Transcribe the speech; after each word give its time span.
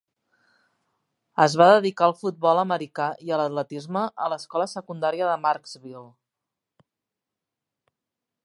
Es 1.45 1.57
va 1.61 1.67
dedicar 1.71 2.07
al 2.07 2.15
futbol 2.21 2.61
americà 2.63 3.09
i 3.27 3.33
a 3.35 3.39
l'atletisme 3.41 4.05
a 4.25 4.33
l'escola 4.35 4.69
secundària 4.75 5.31
de 5.33 5.39
Marksville. 5.45 6.05